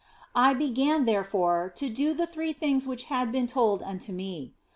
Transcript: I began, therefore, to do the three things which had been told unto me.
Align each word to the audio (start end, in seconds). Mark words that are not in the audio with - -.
I 0.33 0.55
began, 0.55 1.05
therefore, 1.05 1.71
to 1.75 1.87
do 1.87 2.15
the 2.15 2.25
three 2.25 2.53
things 2.53 2.87
which 2.87 3.03
had 3.03 3.31
been 3.31 3.45
told 3.45 3.83
unto 3.83 4.11
me. 4.11 4.55